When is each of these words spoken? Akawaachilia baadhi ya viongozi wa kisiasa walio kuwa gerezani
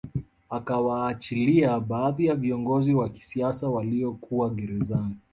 Akawaachilia 0.49 1.79
baadhi 1.79 2.25
ya 2.25 2.35
viongozi 2.35 2.93
wa 2.95 3.09
kisiasa 3.09 3.69
walio 3.69 4.11
kuwa 4.11 4.49
gerezani 4.49 5.17